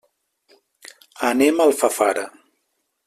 Anem 1.29 1.61
a 1.61 1.69
Alfafara. 1.73 2.25